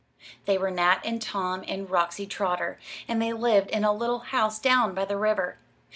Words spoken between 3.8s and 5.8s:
a little house down by the river.